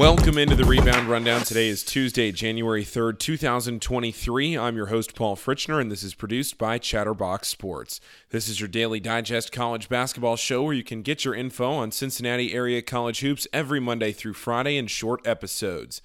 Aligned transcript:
Welcome 0.00 0.38
into 0.38 0.56
the 0.56 0.64
Rebound 0.64 1.08
Rundown. 1.08 1.42
Today 1.42 1.68
is 1.68 1.84
Tuesday, 1.84 2.32
January 2.32 2.86
3rd, 2.86 3.18
2023. 3.18 4.56
I'm 4.56 4.74
your 4.74 4.86
host, 4.86 5.14
Paul 5.14 5.36
Fritchner, 5.36 5.78
and 5.78 5.92
this 5.92 6.02
is 6.02 6.14
produced 6.14 6.56
by 6.56 6.78
Chatterbox 6.78 7.48
Sports. 7.48 8.00
This 8.30 8.48
is 8.48 8.58
your 8.58 8.68
daily 8.68 8.98
digest 8.98 9.52
college 9.52 9.90
basketball 9.90 10.36
show 10.36 10.62
where 10.62 10.72
you 10.72 10.82
can 10.82 11.02
get 11.02 11.26
your 11.26 11.34
info 11.34 11.72
on 11.72 11.92
Cincinnati 11.92 12.54
area 12.54 12.80
college 12.80 13.20
hoops 13.20 13.46
every 13.52 13.78
Monday 13.78 14.10
through 14.10 14.32
Friday 14.32 14.78
in 14.78 14.86
short 14.86 15.20
episodes. 15.26 16.00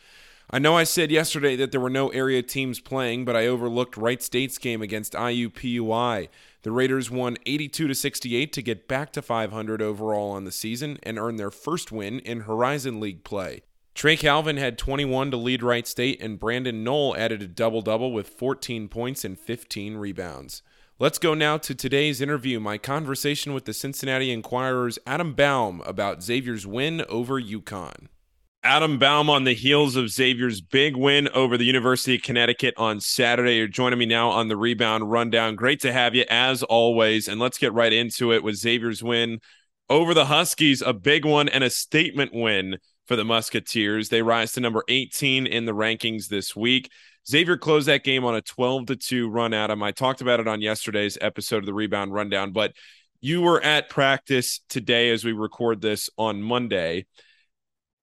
I 0.51 0.59
know 0.59 0.75
I 0.75 0.83
said 0.83 1.09
yesterday 1.09 1.55
that 1.55 1.71
there 1.71 1.79
were 1.79 1.89
no 1.89 2.09
area 2.09 2.43
teams 2.43 2.81
playing, 2.81 3.23
but 3.23 3.37
I 3.37 3.47
overlooked 3.47 3.95
Wright 3.95 4.21
State's 4.21 4.57
game 4.57 4.81
against 4.81 5.13
IUPUI. 5.13 6.27
The 6.63 6.71
Raiders 6.73 7.09
won 7.09 7.37
82 7.45 7.87
to 7.87 7.95
68 7.95 8.51
to 8.51 8.61
get 8.61 8.89
back 8.89 9.13
to 9.13 9.21
500 9.21 9.81
overall 9.81 10.31
on 10.31 10.43
the 10.43 10.51
season 10.51 10.99
and 11.01 11.17
earn 11.17 11.37
their 11.37 11.49
first 11.49 11.93
win 11.93 12.19
in 12.19 12.41
Horizon 12.41 12.99
League 12.99 13.23
play. 13.23 13.61
Trey 13.95 14.17
Calvin 14.17 14.57
had 14.57 14.77
21 14.77 15.31
to 15.31 15.37
lead 15.37 15.63
Wright 15.63 15.87
State, 15.87 16.21
and 16.21 16.37
Brandon 16.37 16.83
Noel 16.83 17.15
added 17.15 17.41
a 17.41 17.47
double 17.47 17.81
double 17.81 18.11
with 18.11 18.27
14 18.27 18.89
points 18.89 19.23
and 19.23 19.39
15 19.39 19.95
rebounds. 19.95 20.61
Let's 20.99 21.17
go 21.17 21.33
now 21.33 21.57
to 21.59 21.73
today's 21.73 22.19
interview 22.19 22.59
my 22.59 22.77
conversation 22.77 23.53
with 23.53 23.63
the 23.63 23.73
Cincinnati 23.73 24.33
Enquirer's 24.33 24.99
Adam 25.07 25.33
Baum 25.33 25.81
about 25.85 26.21
Xavier's 26.21 26.67
win 26.67 27.05
over 27.07 27.41
UConn. 27.41 28.07
Adam 28.63 28.99
Baum 28.99 29.29
on 29.29 29.45
the 29.45 29.53
heels 29.53 29.95
of 29.95 30.09
Xavier's 30.09 30.59
big 30.59 30.97
win 30.97 31.29
over 31.29 31.57
the 31.57 31.65
University 31.65 32.15
of 32.15 32.21
Connecticut 32.21 32.73
on 32.75 32.99
Saturday. 32.99 33.57
You're 33.57 33.67
joining 33.67 33.99
me 33.99 34.05
now 34.05 34.29
on 34.29 34.49
the 34.49 34.57
rebound 34.57 35.09
rundown. 35.09 35.55
Great 35.55 35.79
to 35.81 35.93
have 35.93 36.13
you 36.13 36.25
as 36.29 36.63
always. 36.63 37.29
And 37.29 37.39
let's 37.39 37.57
get 37.57 37.71
right 37.73 37.93
into 37.93 38.33
it 38.33 38.43
with 38.43 38.55
Xavier's 38.55 39.01
win 39.01 39.39
over 39.89 40.13
the 40.13 40.25
Huskies, 40.25 40.81
a 40.81 40.91
big 40.93 41.23
one 41.23 41.47
and 41.47 41.63
a 41.63 41.69
statement 41.69 42.33
win 42.33 42.77
for 43.05 43.15
the 43.15 43.25
Musketeers. 43.25 44.09
They 44.09 44.21
rise 44.21 44.53
to 44.53 44.59
number 44.59 44.83
18 44.87 45.45
in 45.45 45.65
the 45.65 45.73
rankings 45.73 46.27
this 46.27 46.55
week. 46.55 46.91
Xavier 47.27 47.57
closed 47.57 47.87
that 47.87 48.03
game 48.03 48.23
on 48.23 48.35
a 48.35 48.41
12 48.41 48.87
to 48.87 48.95
2 48.95 49.29
run 49.29 49.53
at 49.53 49.69
him. 49.69 49.81
I 49.81 49.91
talked 49.91 50.21
about 50.21 50.39
it 50.39 50.47
on 50.47 50.61
yesterday's 50.61 51.17
episode 51.21 51.57
of 51.57 51.65
the 51.65 51.73
Rebound 51.73 52.13
Rundown, 52.13 52.51
but 52.51 52.73
you 53.21 53.41
were 53.41 53.61
at 53.61 53.89
practice 53.89 54.61
today 54.69 55.09
as 55.09 55.23
we 55.23 55.31
record 55.31 55.81
this 55.81 56.09
on 56.17 56.43
Monday. 56.43 57.05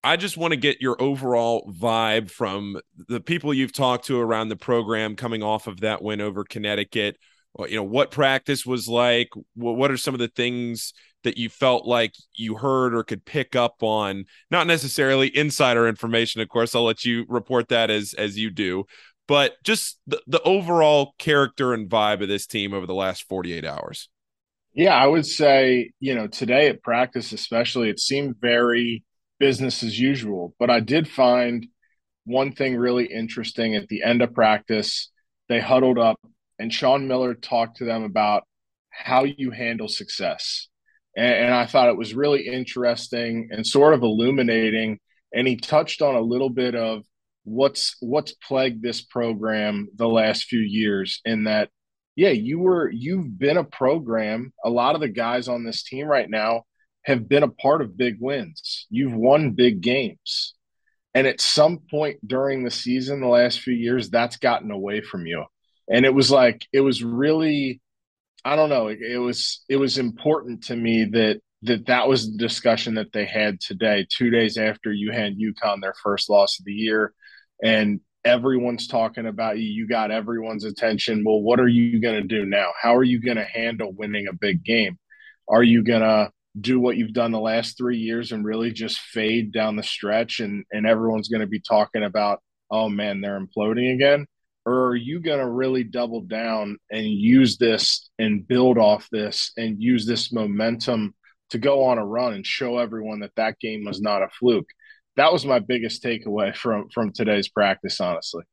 I 0.03 0.17
just 0.17 0.37
want 0.37 0.51
to 0.51 0.57
get 0.57 0.83
your 0.83 1.01
overall 1.01 1.73
vibe 1.73 2.29
from 2.29 2.81
the 3.09 3.21
people 3.21 3.55
you've 3.55 3.73
talked 3.73 4.07
to 4.07 4.19
around 4.21 4.49
the 4.49 4.57
program 4.57 5.15
coming 5.15 5.45
off 5.45 5.69
of 5.69 5.81
that 5.81 6.03
win 6.03 6.21
over 6.21 6.43
Connecticut. 6.43 7.17
You 7.69 7.77
know, 7.77 7.85
what 7.85 8.11
practice 8.11 8.67
was 8.67 8.89
like? 8.89 9.29
What 9.55 9.93
are 9.93 9.97
some 9.97 10.15
of 10.15 10.21
the 10.21 10.27
things 10.27 10.93
that 11.25 11.37
you 11.37 11.49
felt 11.49 11.87
like 11.87 12.15
you 12.35 12.57
heard 12.57 12.95
or 12.95 13.05
could 13.05 13.25
pick 13.25 13.57
up 13.57 13.83
on 13.83 14.25
not 14.51 14.67
necessarily 14.67 15.35
insider 15.37 15.87
information 15.89 16.41
of 16.41 16.49
course 16.49 16.75
i'll 16.75 16.85
let 16.85 17.05
you 17.05 17.25
report 17.29 17.69
that 17.69 17.91
as 17.91 18.15
as 18.15 18.39
you 18.39 18.51
do 18.51 18.85
but 19.29 19.55
just 19.63 19.99
the, 20.07 20.21
the 20.27 20.43
overall 20.43 21.15
character 21.19 21.73
and 21.73 21.89
vibe 21.89 22.23
of 22.23 22.29
this 22.29 22.47
team 22.47 22.75
over 22.75 22.87
the 22.87 22.95
last 22.95 23.23
48 23.29 23.65
hours. 23.65 24.09
Yeah 24.75 24.95
i 24.95 25.07
would 25.07 25.27
say 25.27 25.93
you 26.01 26.15
know 26.15 26.27
today 26.27 26.69
at 26.69 26.83
practice 26.83 27.33
especially 27.33 27.89
it 27.89 28.01
seemed 28.01 28.37
very 28.41 29.05
business 29.39 29.83
as 29.83 29.99
usual 29.99 30.55
but 30.59 30.71
i 30.71 30.81
did 30.81 31.09
find 31.09 31.67
one 32.25 32.53
thing 32.53 32.77
really 32.77 33.07
interesting 33.07 33.75
at 33.75 33.89
the 33.89 34.03
end 34.03 34.23
of 34.23 34.33
practice. 34.35 35.11
They 35.49 35.61
huddled 35.61 35.99
up 35.99 36.21
and 36.59 36.73
sean 36.73 37.09
miller 37.09 37.35
talked 37.35 37.79
to 37.79 37.85
them 37.85 38.05
about 38.05 38.45
how 38.91 39.25
you 39.25 39.51
handle 39.51 39.89
success 39.89 40.69
and, 41.17 41.35
and 41.47 41.55
I 41.55 41.67
thought 41.67 41.89
it 41.89 41.97
was 41.97 42.15
really 42.15 42.47
interesting 42.47 43.49
and 43.51 43.67
sort 43.67 43.95
of 43.95 44.03
illuminating. 44.03 44.99
And 45.35 45.47
he 45.47 45.57
touched 45.57 46.03
on 46.03 46.15
a 46.15 46.21
little 46.21 46.51
bit 46.51 46.75
of 46.75 47.05
what's 47.45 47.97
what's 48.01 48.33
plagued 48.33 48.83
this 48.83 49.03
program 49.03 49.89
the 49.97 50.09
last 50.09 50.45
few 50.45 50.61
years 50.61 51.21
in 51.25 51.45
that 51.45 51.71
yeah 52.15 52.31
you 52.31 52.61
were 52.61 52.91
you've 52.91 53.39
been 53.39 53.57
a 53.57 53.65
program. 53.65 54.53
A 54.65 54.71
lot 54.71 54.95
of 54.95 55.01
the 55.01 55.09
guys 55.09 55.49
on 55.49 55.65
this 55.65 55.83
team 55.83 56.07
right 56.07 56.29
now 56.29 56.63
have 57.05 57.29
been 57.29 57.43
a 57.43 57.49
part 57.49 57.83
of 57.83 57.97
big 57.97 58.17
wins. 58.21 58.87
You've 58.91 59.15
won 59.15 59.53
big 59.53 59.81
games. 59.81 60.55
And 61.15 61.27
at 61.27 61.41
some 61.41 61.81
point 61.91 62.27
during 62.27 62.65
the 62.65 62.71
season 62.71 63.21
the 63.21 63.27
last 63.27 63.61
few 63.61 63.75
years 63.75 64.09
that's 64.09 64.37
gotten 64.37 64.71
away 64.71 65.03
from 65.03 65.27
you. 65.27 65.45
And 65.91 66.07
it 66.07 66.15
was 66.15 66.31
like 66.31 66.67
it 66.73 66.81
was 66.81 67.03
really 67.03 67.81
I 68.45 68.57
don't 68.57 68.71
know. 68.71 68.89
It, 68.89 69.01
it 69.01 69.19
was 69.19 69.65
it 69.69 69.77
was 69.77 69.99
important 69.99 70.65
to 70.65 70.77
me 70.77 71.05
that 71.13 71.41
that 71.63 71.87
that 71.87 72.09
was 72.09 72.31
the 72.31 72.39
discussion 72.39 72.95
that 72.97 73.13
they 73.13 73.25
had 73.25 73.61
today, 73.61 74.07
two 74.11 74.31
days 74.31 74.59
after 74.59 74.93
you 74.93 75.13
had 75.13 75.39
UConn 75.39 75.81
their 75.81 75.95
first 76.03 76.29
loss 76.29 76.59
of 76.59 76.65
the 76.65 76.73
year, 76.73 77.13
and 77.63 78.01
everyone's 78.25 78.89
talking 78.89 79.27
about 79.27 79.59
you. 79.59 79.65
You 79.65 79.87
got 79.89 80.11
everyone's 80.11 80.65
attention. 80.65 81.25
Well, 81.25 81.41
what 81.41 81.61
are 81.61 81.69
you 81.69 82.01
going 82.01 82.17
to 82.17 82.29
do 82.29 82.45
now? 82.45 82.73
How 82.81 82.97
are 82.97 83.05
you 83.05 83.21
going 83.21 83.37
to 83.37 83.45
handle 83.45 83.93
winning 83.93 84.27
a 84.29 84.33
big 84.33 84.65
game? 84.65 84.99
Are 85.49 85.63
you 85.63 85.85
going 85.85 86.03
to 86.03 86.31
do 86.61 86.81
what 86.81 86.97
you've 86.97 87.15
done 87.15 87.33
the 87.33 87.41
last 87.41 87.79
three 87.79 87.99
years 87.99 88.33
and 88.33 88.45
really 88.45 88.73
just 88.73 88.99
fade 88.99 89.53
down 89.53 89.77
the 89.77 89.83
stretch 89.83 90.41
and 90.41 90.65
and 90.71 90.87
everyone's 90.87 91.29
going 91.29 91.41
to 91.41 91.47
be 91.47 91.61
talking 91.61 92.05
about 92.05 92.43
oh 92.71 92.89
man 92.89 93.21
they're 93.21 93.41
imploding 93.41 93.95
again 93.95 94.27
or 94.65 94.89
are 94.89 94.97
you 94.97 95.21
going 95.21 95.41
to 95.41 95.49
really 95.49 95.85
double 95.85 96.21
down 96.21 96.79
and 96.91 97.05
use 97.05 97.59
this 97.59 98.11
and 98.19 98.47
build 98.47 98.79
off 98.79 99.09
this 99.11 99.53
and 99.57 99.83
use 99.83 100.07
this 100.07 100.33
momentum 100.33 101.15
to 101.51 101.59
go 101.59 101.85
on 101.85 101.99
a 101.99 102.05
run 102.05 102.33
and 102.33 102.47
show 102.47 102.79
everyone 102.79 103.21
that 103.21 103.35
that 103.37 103.59
game 103.59 103.85
was 103.85 104.01
not 104.01 104.23
a 104.23 104.29
fluke? 104.29 104.69
That 105.17 105.33
was 105.33 105.45
my 105.45 105.59
biggest 105.59 106.03
takeaway 106.03 106.57
from 106.57 106.89
from 106.89 107.13
today's 107.13 107.49
practice 107.49 108.01
honestly. 108.01 108.45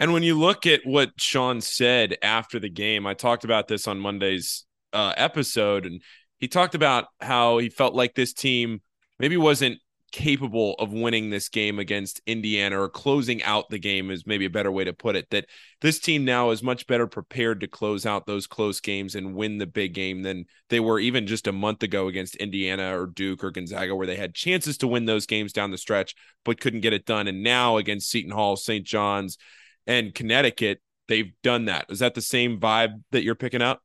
And 0.00 0.12
when 0.12 0.22
you 0.22 0.38
look 0.38 0.66
at 0.66 0.80
what 0.84 1.10
sean 1.18 1.60
said 1.60 2.16
after 2.22 2.58
the 2.58 2.70
game 2.70 3.06
i 3.06 3.12
talked 3.12 3.44
about 3.44 3.68
this 3.68 3.86
on 3.86 4.00
monday's 4.00 4.64
uh, 4.94 5.12
episode 5.16 5.84
and 5.84 6.00
he 6.38 6.48
talked 6.48 6.74
about 6.74 7.06
how 7.20 7.58
he 7.58 7.68
felt 7.68 7.94
like 7.94 8.14
this 8.14 8.32
team 8.32 8.80
maybe 9.18 9.36
wasn't 9.36 9.78
capable 10.12 10.74
of 10.74 10.92
winning 10.92 11.30
this 11.30 11.48
game 11.48 11.78
against 11.78 12.20
Indiana 12.26 12.80
or 12.80 12.88
closing 12.88 13.42
out 13.42 13.70
the 13.70 13.78
game 13.78 14.10
is 14.10 14.26
maybe 14.26 14.44
a 14.44 14.50
better 14.50 14.70
way 14.70 14.84
to 14.84 14.92
put 14.92 15.16
it. 15.16 15.28
That 15.30 15.46
this 15.80 15.98
team 15.98 16.24
now 16.24 16.50
is 16.50 16.62
much 16.62 16.86
better 16.86 17.06
prepared 17.06 17.60
to 17.60 17.66
close 17.66 18.06
out 18.06 18.26
those 18.26 18.46
close 18.46 18.78
games 18.80 19.14
and 19.14 19.34
win 19.34 19.58
the 19.58 19.66
big 19.66 19.94
game 19.94 20.22
than 20.22 20.44
they 20.68 20.80
were 20.80 21.00
even 21.00 21.26
just 21.26 21.46
a 21.46 21.52
month 21.52 21.82
ago 21.82 22.06
against 22.08 22.36
Indiana 22.36 22.98
or 23.00 23.06
Duke 23.06 23.42
or 23.42 23.50
Gonzaga, 23.50 23.96
where 23.96 24.06
they 24.06 24.16
had 24.16 24.34
chances 24.34 24.78
to 24.78 24.86
win 24.86 25.06
those 25.06 25.26
games 25.26 25.52
down 25.52 25.70
the 25.70 25.78
stretch 25.78 26.14
but 26.44 26.60
couldn't 26.60 26.80
get 26.80 26.92
it 26.92 27.06
done. 27.06 27.26
And 27.26 27.42
now 27.42 27.78
against 27.78 28.10
Seton 28.10 28.32
Hall, 28.32 28.56
St. 28.56 28.86
John's, 28.86 29.38
and 29.86 30.14
Connecticut, 30.14 30.80
they've 31.08 31.32
done 31.42 31.64
that. 31.64 31.86
Is 31.88 32.00
that 32.00 32.14
the 32.14 32.22
same 32.22 32.60
vibe 32.60 33.02
that 33.10 33.24
you're 33.24 33.34
picking 33.34 33.62
up? 33.62 33.82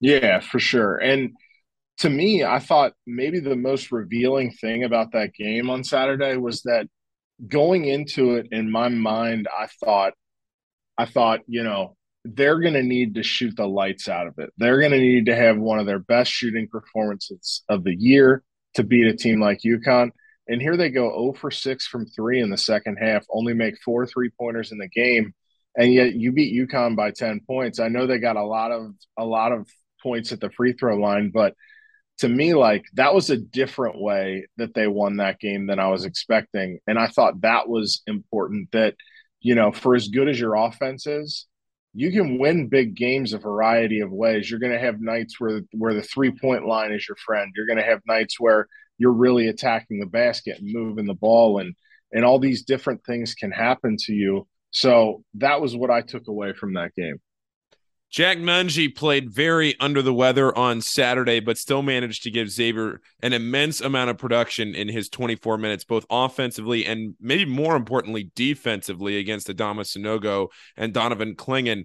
Yeah, 0.00 0.40
for 0.40 0.58
sure. 0.58 0.96
And 0.96 1.32
to 2.00 2.10
me, 2.10 2.44
I 2.44 2.58
thought 2.58 2.94
maybe 3.06 3.40
the 3.40 3.56
most 3.56 3.92
revealing 3.92 4.52
thing 4.52 4.84
about 4.84 5.12
that 5.12 5.34
game 5.34 5.68
on 5.68 5.84
Saturday 5.84 6.36
was 6.36 6.62
that 6.62 6.86
going 7.46 7.84
into 7.84 8.36
it 8.36 8.48
in 8.50 8.70
my 8.70 8.88
mind, 8.88 9.48
I 9.56 9.66
thought, 9.84 10.14
I 10.96 11.04
thought, 11.04 11.40
you 11.46 11.62
know, 11.62 11.96
they're 12.24 12.60
going 12.60 12.74
to 12.74 12.82
need 12.82 13.14
to 13.14 13.22
shoot 13.22 13.54
the 13.56 13.66
lights 13.66 14.08
out 14.08 14.26
of 14.26 14.38
it. 14.38 14.50
They're 14.56 14.80
going 14.80 14.92
to 14.92 14.98
need 14.98 15.26
to 15.26 15.36
have 15.36 15.58
one 15.58 15.78
of 15.78 15.86
their 15.86 15.98
best 15.98 16.30
shooting 16.32 16.68
performances 16.68 17.62
of 17.68 17.84
the 17.84 17.94
year 17.94 18.42
to 18.74 18.82
beat 18.82 19.06
a 19.06 19.16
team 19.16 19.40
like 19.40 19.60
UConn. 19.60 20.10
And 20.48 20.60
here 20.60 20.78
they 20.78 20.88
go 20.88 21.10
0 21.10 21.34
for 21.34 21.50
6 21.50 21.86
from 21.86 22.06
three 22.06 22.40
in 22.40 22.50
the 22.50 22.58
second 22.58 22.96
half, 22.96 23.24
only 23.30 23.52
make 23.52 23.80
four 23.84 24.06
three 24.06 24.30
pointers 24.38 24.72
in 24.72 24.78
the 24.78 24.88
game. 24.88 25.34
And 25.76 25.92
yet 25.92 26.14
you 26.14 26.32
beat 26.32 26.54
UConn 26.68 26.96
by 26.96 27.10
10 27.10 27.42
points. 27.46 27.78
I 27.78 27.88
know 27.88 28.06
they 28.06 28.18
got 28.18 28.36
a 28.36 28.44
lot 28.44 28.72
of 28.72 28.92
a 29.18 29.24
lot 29.24 29.52
of 29.52 29.68
points 30.02 30.32
at 30.32 30.40
the 30.40 30.50
free 30.50 30.72
throw 30.72 30.96
line, 30.96 31.30
but– 31.30 31.54
to 32.20 32.28
me, 32.28 32.54
like 32.54 32.84
that 32.94 33.14
was 33.14 33.30
a 33.30 33.36
different 33.36 34.00
way 34.00 34.46
that 34.58 34.74
they 34.74 34.86
won 34.86 35.16
that 35.16 35.40
game 35.40 35.66
than 35.66 35.78
I 35.78 35.88
was 35.88 36.04
expecting. 36.04 36.78
And 36.86 36.98
I 36.98 37.06
thought 37.06 37.40
that 37.40 37.68
was 37.68 38.02
important 38.06 38.70
that, 38.72 38.94
you 39.40 39.54
know, 39.54 39.72
for 39.72 39.94
as 39.94 40.08
good 40.08 40.28
as 40.28 40.38
your 40.38 40.54
offense 40.54 41.06
is, 41.06 41.46
you 41.94 42.12
can 42.12 42.38
win 42.38 42.68
big 42.68 42.94
games 42.94 43.32
a 43.32 43.38
variety 43.38 44.00
of 44.00 44.12
ways. 44.12 44.50
You're 44.50 44.60
going 44.60 44.72
to 44.72 44.78
have 44.78 45.00
nights 45.00 45.40
where 45.40 45.62
where 45.72 45.94
the 45.94 46.02
three 46.02 46.30
point 46.30 46.66
line 46.66 46.92
is 46.92 47.08
your 47.08 47.16
friend. 47.16 47.50
You're 47.56 47.66
going 47.66 47.78
to 47.78 47.90
have 47.90 48.00
nights 48.06 48.38
where 48.38 48.68
you're 48.98 49.12
really 49.12 49.48
attacking 49.48 49.98
the 49.98 50.06
basket 50.06 50.58
and 50.58 50.72
moving 50.72 51.06
the 51.06 51.14
ball, 51.14 51.58
and 51.58 51.74
and 52.12 52.24
all 52.24 52.38
these 52.38 52.64
different 52.64 53.00
things 53.06 53.34
can 53.34 53.50
happen 53.50 53.96
to 54.00 54.12
you. 54.12 54.46
So 54.72 55.24
that 55.34 55.60
was 55.60 55.74
what 55.74 55.90
I 55.90 56.02
took 56.02 56.28
away 56.28 56.52
from 56.52 56.74
that 56.74 56.94
game. 56.94 57.16
Jack 58.10 58.38
Nunge 58.38 58.92
played 58.96 59.30
very 59.30 59.78
under 59.78 60.02
the 60.02 60.12
weather 60.12 60.56
on 60.58 60.80
Saturday, 60.80 61.38
but 61.38 61.56
still 61.56 61.80
managed 61.80 62.24
to 62.24 62.30
give 62.30 62.50
Xavier 62.50 63.00
an 63.22 63.32
immense 63.32 63.80
amount 63.80 64.10
of 64.10 64.18
production 64.18 64.74
in 64.74 64.88
his 64.88 65.08
24 65.08 65.58
minutes, 65.58 65.84
both 65.84 66.04
offensively 66.10 66.84
and 66.84 67.14
maybe 67.20 67.44
more 67.44 67.76
importantly, 67.76 68.32
defensively 68.34 69.18
against 69.18 69.46
Adama 69.46 69.82
Sanogo 69.82 70.48
and 70.76 70.92
Donovan 70.92 71.36
Clingan. 71.36 71.84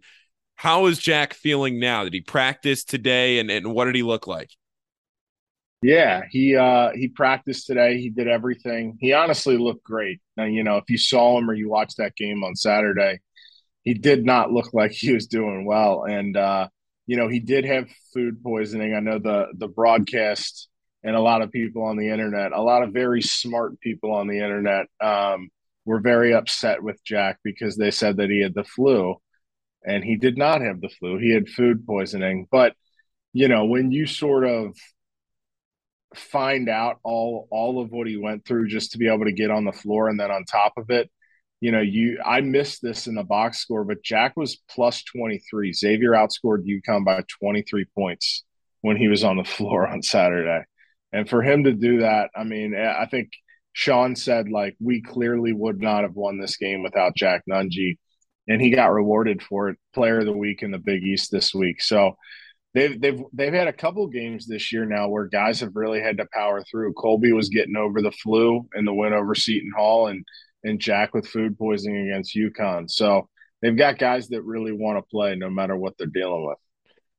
How 0.56 0.88
is 0.88 0.98
Jack 0.98 1.36
feeling 1.36 1.80
now? 1.80 2.06
Did 2.06 2.14
he 2.14 2.22
practice 2.22 2.84
today 2.84 3.38
and, 3.38 3.52
and 3.52 3.72
what 3.72 3.86
did 3.86 3.96
he 3.96 4.04
look 4.04 4.26
like? 4.26 4.50
Yeah, 5.84 6.24
he 6.32 6.56
uh 6.56 6.90
he 6.96 7.10
practiced 7.10 7.68
today. 7.68 8.00
He 8.00 8.10
did 8.10 8.28
everything. 8.28 8.98
He 9.00 9.14
honestly 9.14 9.58
looked 9.58 9.84
great. 9.84 10.20
Now, 10.36 10.46
you 10.46 10.64
know, 10.64 10.78
if 10.78 10.86
you 10.90 10.98
saw 10.98 11.38
him 11.38 11.48
or 11.48 11.54
you 11.54 11.70
watched 11.70 11.98
that 11.98 12.16
game 12.16 12.44
on 12.44 12.56
Saturday, 12.56 13.20
he 13.86 13.94
did 13.94 14.26
not 14.26 14.52
look 14.52 14.74
like 14.74 14.92
he 14.92 15.14
was 15.14 15.28
doing 15.28 15.64
well. 15.64 16.04
And 16.04 16.36
uh, 16.36 16.68
you 17.06 17.16
know, 17.16 17.30
he 17.30 17.40
did 17.40 17.64
have 17.66 17.88
food 18.14 18.44
poisoning. 18.44 18.94
I 18.94 19.00
know 19.00 19.20
the 19.20 19.48
the 19.56 19.70
broadcast 19.70 20.68
and 21.04 21.16
a 21.16 21.22
lot 21.22 21.44
of 21.44 21.52
people 21.52 21.84
on 21.84 21.98
the 21.98 22.10
internet, 22.10 22.52
a 22.52 22.62
lot 22.62 22.82
of 22.82 22.92
very 22.92 23.22
smart 23.22 23.80
people 23.80 24.12
on 24.12 24.28
the 24.28 24.40
internet, 24.40 24.88
um, 25.00 25.50
were 25.86 26.00
very 26.00 26.34
upset 26.34 26.82
with 26.82 27.00
Jack 27.06 27.38
because 27.44 27.78
they 27.78 27.92
said 27.92 28.18
that 28.18 28.32
he 28.32 28.42
had 28.42 28.56
the 28.56 28.64
flu, 28.64 29.16
and 29.86 30.04
he 30.04 30.16
did 30.16 30.36
not 30.36 30.62
have 30.62 30.82
the 30.82 30.90
flu. 30.90 31.20
He 31.20 31.32
had 31.32 31.48
food 31.48 31.86
poisoning. 31.86 32.48
But 32.52 32.74
you 33.34 33.48
know, 33.48 33.66
when 33.66 33.92
you 33.92 34.08
sort 34.08 34.46
of 34.46 34.76
find 36.16 36.70
out 36.70 36.98
all 37.04 37.48
all 37.52 37.82
of 37.82 37.92
what 37.92 38.08
he 38.08 38.18
went 38.18 38.46
through 38.46 38.68
just 38.68 38.94
to 38.94 38.98
be 38.98 39.08
able 39.08 39.26
to 39.26 39.32
get 39.32 39.52
on 39.52 39.66
the 39.66 39.72
floor 39.72 40.10
and 40.10 40.20
then 40.20 40.32
on 40.32 40.44
top 40.46 40.74
of 40.78 40.90
it 40.90 41.12
you 41.66 41.72
know 41.72 41.82
you 41.82 42.20
i 42.24 42.42
missed 42.42 42.82
this 42.82 43.08
in 43.08 43.16
the 43.16 43.24
box 43.24 43.60
score 43.60 43.84
but 43.84 44.04
jack 44.04 44.34
was 44.38 44.62
plus 44.70 45.04
23 45.04 45.74
xavier 45.74 46.12
outscored 46.12 46.64
UConn 46.66 47.04
by 47.04 47.24
23 47.40 47.86
points 47.96 48.44
when 48.82 48.98
he 48.98 49.08
was 49.08 49.24
on 49.24 49.38
the 49.38 49.44
floor 49.56 49.88
on 49.88 50.02
saturday. 50.02 50.64
And 51.12 51.28
for 51.30 51.42
him 51.42 51.64
to 51.64 51.74
do 51.74 52.00
that 52.02 52.30
i 52.36 52.44
mean 52.44 52.76
eh, 52.76 52.94
i 52.98 53.08
think 53.08 53.30
sean 53.74 54.16
said 54.16 54.50
like 54.50 54.76
we 54.80 55.02
clearly 55.02 55.54
would 55.54 55.82
not 55.82 56.04
have 56.04 56.16
won 56.16 56.40
this 56.40 56.58
game 56.58 56.84
without 56.84 57.16
jack 57.16 57.44
nunge 57.50 57.98
and 58.48 58.62
he 58.62 58.70
got 58.70 58.92
rewarded 58.92 59.42
for 59.42 59.70
it 59.70 59.78
player 59.94 60.20
of 60.20 60.26
the 60.26 60.34
week 60.34 60.62
in 60.62 60.72
the 60.72 60.78
big 60.78 61.04
east 61.04 61.32
this 61.32 61.54
week. 61.54 61.82
So 61.82 62.18
they've 62.74 63.00
they've 63.00 63.22
they've 63.34 63.54
had 63.54 63.68
a 63.68 63.74
couple 63.74 64.06
games 64.08 64.46
this 64.46 64.72
year 64.72 64.86
now 64.86 65.08
where 65.08 65.26
guys 65.26 65.60
have 65.62 65.76
really 65.76 66.02
had 66.02 66.18
to 66.18 66.28
power 66.32 66.64
through. 66.64 66.94
Colby 66.94 67.32
was 67.32 67.50
getting 67.50 67.76
over 67.76 68.02
the 68.02 68.12
flu 68.12 68.68
in 68.76 68.86
the 68.86 68.94
win 68.94 69.14
over 69.14 69.36
Seton 69.36 69.72
Hall, 69.76 70.08
and 70.08 70.24
and 70.66 70.80
Jack 70.80 71.14
with 71.14 71.28
food 71.28 71.58
poisoning 71.58 72.10
against 72.10 72.36
UConn. 72.36 72.90
So 72.90 73.30
they've 73.62 73.78
got 73.78 73.98
guys 73.98 74.28
that 74.30 74.42
really 74.42 74.74
want 74.74 74.98
to 74.98 75.10
play 75.10 75.36
no 75.36 75.50
matter 75.50 75.78
what 75.78 75.98
they're 75.98 76.08
dealing 76.08 76.46
with. 76.46 76.58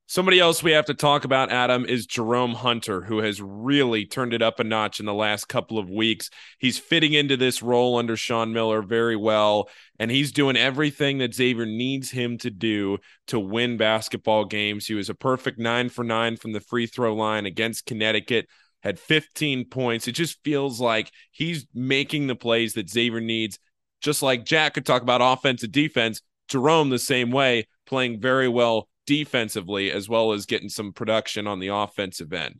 Somebody 0.09 0.39
else 0.39 0.63
we 0.63 0.71
have 0.71 0.85
to 0.85 0.93
talk 0.93 1.25
about, 1.25 1.51
Adam, 1.51 1.83
is 1.83 2.05
Jerome 2.05 2.53
Hunter, 2.53 3.01
who 3.01 3.17
has 3.17 3.41
really 3.41 4.05
turned 4.05 4.33
it 4.33 4.41
up 4.41 4.57
a 4.57 4.63
notch 4.63 5.01
in 5.01 5.05
the 5.05 5.13
last 5.13 5.49
couple 5.49 5.77
of 5.77 5.89
weeks. 5.89 6.29
He's 6.59 6.79
fitting 6.79 7.11
into 7.11 7.35
this 7.35 7.61
role 7.61 7.97
under 7.97 8.15
Sean 8.15 8.53
Miller 8.53 8.81
very 8.81 9.17
well, 9.17 9.67
and 9.99 10.09
he's 10.09 10.31
doing 10.31 10.55
everything 10.55 11.17
that 11.17 11.33
Xavier 11.33 11.65
needs 11.65 12.09
him 12.09 12.37
to 12.37 12.49
do 12.49 12.99
to 13.27 13.37
win 13.37 13.75
basketball 13.75 14.45
games. 14.45 14.87
He 14.87 14.93
was 14.93 15.09
a 15.09 15.13
perfect 15.13 15.59
nine 15.59 15.89
for 15.89 16.05
nine 16.05 16.37
from 16.37 16.53
the 16.53 16.61
free 16.61 16.87
throw 16.87 17.13
line 17.13 17.45
against 17.45 17.85
Connecticut, 17.85 18.47
had 18.87 18.99
15 18.99 19.65
points. 19.65 20.07
It 20.07 20.13
just 20.13 20.41
feels 20.43 20.79
like 20.79 21.11
he's 21.31 21.67
making 21.73 22.27
the 22.27 22.35
plays 22.35 22.73
that 22.73 22.89
Xavier 22.89 23.19
needs. 23.21 23.59
Just 24.01 24.23
like 24.23 24.45
Jack 24.45 24.75
could 24.75 24.85
talk 24.85 25.01
about 25.01 25.21
offense 25.21 25.61
and 25.63 25.71
defense, 25.71 26.21
Jerome 26.47 26.89
the 26.89 26.99
same 26.99 27.31
way, 27.31 27.67
playing 27.85 28.21
very 28.21 28.47
well 28.47 28.87
defensively 29.05 29.91
as 29.91 30.07
well 30.07 30.31
as 30.31 30.45
getting 30.45 30.69
some 30.69 30.93
production 30.93 31.47
on 31.47 31.59
the 31.59 31.67
offensive 31.67 32.31
end. 32.31 32.59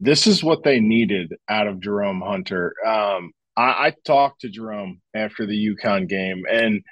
This 0.00 0.26
is 0.28 0.44
what 0.44 0.62
they 0.62 0.78
needed 0.78 1.34
out 1.48 1.66
of 1.66 1.80
Jerome 1.80 2.20
Hunter. 2.20 2.72
Um, 2.86 3.32
I, 3.56 3.86
I 3.86 3.94
talked 4.06 4.42
to 4.42 4.48
Jerome 4.48 5.00
after 5.12 5.44
the 5.44 5.74
UConn 5.74 6.08
game, 6.08 6.44
and 6.48 6.82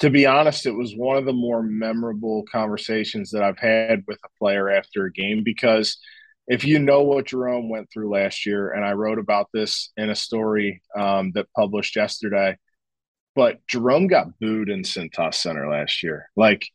to 0.00 0.10
be 0.10 0.26
honest, 0.26 0.66
it 0.66 0.72
was 0.72 0.96
one 0.96 1.16
of 1.16 1.26
the 1.26 1.32
more 1.32 1.62
memorable 1.62 2.44
conversations 2.50 3.30
that 3.30 3.42
I've 3.42 3.58
had 3.58 4.02
with 4.08 4.18
a 4.24 4.38
player 4.38 4.68
after 4.68 5.04
a 5.04 5.12
game 5.12 5.42
because 5.44 5.96
if 6.50 6.64
you 6.64 6.80
know 6.80 7.02
what 7.04 7.28
Jerome 7.28 7.70
went 7.70 7.88
through 7.92 8.12
last 8.12 8.44
year, 8.44 8.72
and 8.72 8.84
I 8.84 8.92
wrote 8.92 9.20
about 9.20 9.48
this 9.54 9.92
in 9.96 10.10
a 10.10 10.16
story 10.16 10.82
um, 10.98 11.32
that 11.34 11.46
published 11.56 11.96
yesterday, 11.96 12.58
but 13.36 13.64
Jerome 13.68 14.08
got 14.08 14.38
booed 14.40 14.68
in 14.68 14.82
Cintas 14.82 15.34
Center 15.34 15.70
last 15.70 16.02
year. 16.02 16.26
Like 16.36 16.66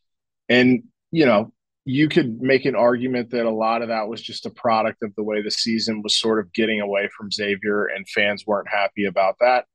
and, 0.48 0.84
you 1.10 1.26
know, 1.26 1.52
you 1.84 2.08
could 2.08 2.40
make 2.40 2.64
an 2.64 2.74
argument 2.74 3.30
that 3.30 3.46
a 3.46 3.50
lot 3.50 3.82
of 3.82 3.88
that 3.88 4.08
was 4.08 4.20
just 4.22 4.46
a 4.46 4.50
product 4.50 5.02
of 5.02 5.14
the 5.14 5.22
way 5.22 5.42
the 5.42 5.50
season 5.50 6.02
was 6.02 6.18
sort 6.18 6.40
of 6.40 6.52
getting 6.52 6.80
away 6.80 7.08
from 7.16 7.30
Xavier, 7.30 7.86
and 7.86 8.08
fans 8.08 8.44
weren't 8.46 8.68
happy 8.68 9.04
about 9.04 9.36
that. 9.40 9.66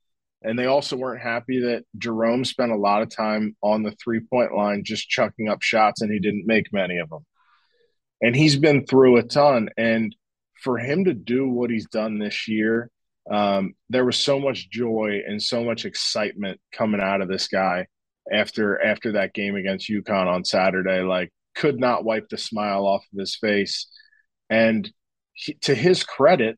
And 0.44 0.58
they 0.58 0.66
also 0.66 0.98
weren't 0.98 1.22
happy 1.22 1.62
that 1.62 1.86
Jerome 1.98 2.44
spent 2.44 2.72
a 2.72 2.78
lot 2.78 3.04
of 3.04 3.16
time 3.16 3.56
on 3.62 3.84
the 3.84 3.92
three 4.04 4.22
point 4.22 4.56
line 4.56 4.84
just 4.84 5.08
chucking 5.08 5.48
up 5.48 5.62
shots, 5.62 6.02
and 6.02 6.12
he 6.12 6.20
didn't 6.20 6.48
make 6.48 6.74
many 6.74 6.98
of 6.98 7.10
them. 7.10 7.26
And 8.22 8.36
he's 8.36 8.56
been 8.56 8.86
through 8.86 9.18
a 9.18 9.24
ton. 9.24 9.70
And 9.78 10.16
for 10.62 10.78
him 10.78 11.06
to 11.06 11.14
do 11.14 11.50
what 11.50 11.70
he's 11.72 11.88
done 11.88 12.20
this 12.20 12.48
year, 12.48 12.90
um, 13.30 13.74
there 13.90 14.06
was 14.06 14.18
so 14.18 14.40
much 14.40 14.70
joy 14.70 15.22
and 15.28 15.42
so 15.42 15.64
much 15.64 15.86
excitement 15.86 16.60
coming 16.72 17.02
out 17.02 17.22
of 17.22 17.28
this 17.28 17.48
guy 17.48 17.88
after 18.32 18.82
after 18.84 19.14
that 19.14 19.34
game 19.34 19.56
against 19.56 19.90
UConn 19.90 20.28
on 20.28 20.44
Saturday. 20.44 21.02
Like, 21.02 21.32
could 21.56 21.80
not 21.80 22.04
wipe 22.04 22.30
the 22.30 22.38
smile 22.38 22.86
off 22.86 23.06
of 23.12 23.20
his 23.20 23.36
face. 23.36 23.88
And 24.50 24.92
he, 25.34 25.54
to 25.62 25.76
his 25.76 26.04
credit, 26.04 26.58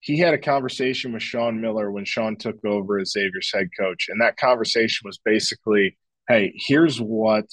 he 0.00 0.18
had 0.18 0.34
a 0.34 0.38
conversation 0.38 1.12
with 1.12 1.22
Sean 1.22 1.60
Miller 1.60 1.90
when 1.90 2.04
Sean 2.04 2.36
took 2.36 2.64
over 2.64 2.98
as 2.98 3.12
Xavier's 3.12 3.50
head 3.52 3.68
coach. 3.78 4.06
And 4.08 4.20
that 4.20 4.36
conversation 4.36 5.02
was 5.04 5.18
basically, 5.24 5.98
hey, 6.28 6.52
here's 6.54 7.00
what 7.00 7.46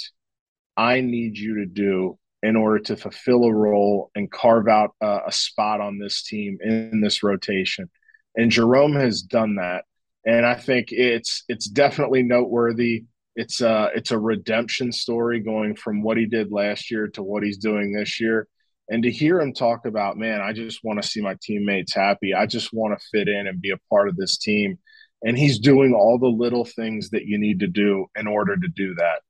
I 0.77 1.01
need 1.01 1.37
you 1.37 1.55
to 1.55 1.65
do 1.65 2.17
in 2.43 2.57
order 2.57 2.77
to 2.77 2.97
fulfill 2.97 3.45
a 3.45 3.53
role 3.53 4.11
and 4.15 4.29
carve 4.29 4.67
out 4.67 4.93
a, 5.01 5.19
a 5.27 5.31
spot 5.31 5.79
on 5.79 5.97
this 5.97 6.23
team 6.23 6.57
in 6.61 6.99
this 7.01 7.23
rotation. 7.23 7.89
And 8.35 8.51
Jerome 8.51 8.95
has 8.95 9.21
done 9.21 9.55
that. 9.55 9.85
And 10.25 10.45
I 10.45 10.55
think 10.55 10.89
it's 10.91 11.43
it's 11.47 11.67
definitely 11.67 12.21
noteworthy. 12.21 13.05
It's 13.35 13.61
a 13.61 13.89
it's 13.95 14.11
a 14.11 14.19
redemption 14.19 14.91
story 14.91 15.39
going 15.39 15.75
from 15.75 16.03
what 16.03 16.17
he 16.17 16.25
did 16.25 16.51
last 16.51 16.91
year 16.91 17.07
to 17.09 17.23
what 17.23 17.43
he's 17.43 17.57
doing 17.57 17.93
this 17.93 18.19
year. 18.19 18.47
And 18.89 19.03
to 19.03 19.11
hear 19.11 19.39
him 19.39 19.53
talk 19.53 19.85
about 19.85 20.17
man 20.17 20.41
i 20.41 20.51
just 20.51 20.83
want 20.83 21.01
to 21.01 21.07
see 21.07 21.21
my 21.21 21.37
teammates 21.41 21.93
happy. 21.93 22.33
I 22.33 22.45
just 22.45 22.73
want 22.73 22.99
to 22.99 23.07
fit 23.11 23.29
in 23.29 23.47
and 23.47 23.61
be 23.61 23.71
a 23.71 23.79
part 23.89 24.09
of 24.09 24.17
this 24.17 24.37
team. 24.37 24.77
And 25.25 25.37
he's 25.37 25.59
doing 25.59 25.93
all 25.93 26.19
the 26.19 26.27
little 26.27 26.65
things 26.65 27.11
that 27.11 27.25
you 27.25 27.37
need 27.37 27.61
to 27.61 27.67
do 27.67 28.07
in 28.17 28.27
order 28.27 28.57
to 28.57 28.67
do 28.67 28.95
that 28.95 29.21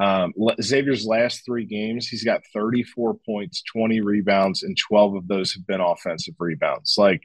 um, 0.00 0.32
xavier's 0.60 1.04
last 1.04 1.44
three 1.44 1.64
games 1.64 2.08
he's 2.08 2.24
got 2.24 2.42
34 2.54 3.16
points 3.26 3.62
20 3.72 4.00
rebounds 4.00 4.62
and 4.62 4.76
12 4.76 5.14
of 5.16 5.28
those 5.28 5.52
have 5.52 5.66
been 5.66 5.80
offensive 5.80 6.34
rebounds 6.38 6.96
like 6.98 7.22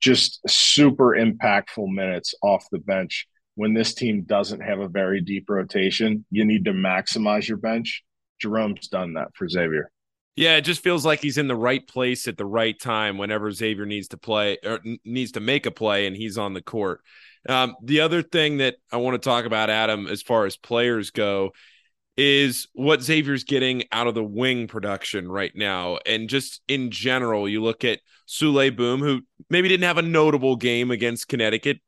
just 0.00 0.40
super 0.48 1.16
impactful 1.16 1.88
minutes 1.88 2.34
off 2.42 2.66
the 2.70 2.78
bench 2.78 3.26
when 3.56 3.72
this 3.72 3.94
team 3.94 4.22
doesn't 4.22 4.60
have 4.60 4.80
a 4.80 4.88
very 4.88 5.20
deep 5.20 5.48
rotation, 5.48 6.24
you 6.30 6.44
need 6.44 6.66
to 6.66 6.72
maximize 6.72 7.48
your 7.48 7.56
bench. 7.56 8.04
Jerome's 8.38 8.88
done 8.88 9.14
that 9.14 9.28
for 9.34 9.48
Xavier. 9.48 9.90
Yeah, 10.36 10.56
it 10.56 10.62
just 10.62 10.82
feels 10.82 11.06
like 11.06 11.20
he's 11.20 11.38
in 11.38 11.48
the 11.48 11.56
right 11.56 11.86
place 11.86 12.28
at 12.28 12.36
the 12.36 12.44
right 12.44 12.78
time 12.78 13.16
whenever 13.16 13.50
Xavier 13.50 13.86
needs 13.86 14.08
to 14.08 14.18
play 14.18 14.58
or 14.62 14.80
needs 15.06 15.32
to 15.32 15.40
make 15.40 15.64
a 15.64 15.70
play 15.70 16.06
and 16.06 16.14
he's 16.14 16.36
on 16.36 16.52
the 16.52 16.60
court. 16.60 17.00
Um, 17.48 17.74
the 17.82 18.00
other 18.00 18.22
thing 18.22 18.58
that 18.58 18.76
I 18.92 18.98
want 18.98 19.20
to 19.20 19.26
talk 19.26 19.46
about, 19.46 19.70
Adam, 19.70 20.06
as 20.06 20.20
far 20.20 20.44
as 20.44 20.58
players 20.58 21.10
go, 21.10 21.52
is 22.16 22.68
what 22.72 23.02
Xavier's 23.02 23.44
getting 23.44 23.84
out 23.92 24.06
of 24.06 24.14
the 24.14 24.24
wing 24.24 24.68
production 24.68 25.30
right 25.30 25.54
now. 25.54 25.98
And 26.06 26.28
just 26.28 26.62
in 26.66 26.90
general, 26.90 27.48
you 27.48 27.62
look 27.62 27.84
at 27.84 28.00
Souley 28.26 28.74
Boum, 28.74 29.00
who 29.00 29.20
maybe 29.50 29.68
didn't 29.68 29.84
have 29.84 29.98
a 29.98 30.02
notable 30.02 30.56
game 30.56 30.90
against 30.90 31.28
Connecticut, 31.28 31.78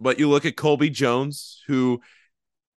but 0.00 0.18
you 0.18 0.28
look 0.28 0.46
at 0.46 0.56
Colby 0.56 0.90
Jones, 0.90 1.62
who 1.66 2.00